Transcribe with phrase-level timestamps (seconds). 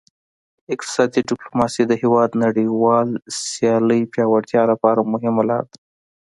[0.73, 3.07] اقتصادي ډیپلوماسي د هیواد نړیوال
[3.51, 5.77] سیالۍ پیاوړتیا لپاره مهمه لار ده